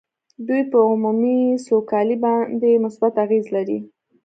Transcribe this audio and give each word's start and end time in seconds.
دوی 0.47 0.61
په 0.71 0.77
عمومي 0.89 1.37
سوکالۍ 1.65 2.17
باندې 2.25 2.81
مثبت 2.83 3.13
اغېز 3.25 3.45
لري 3.55 3.79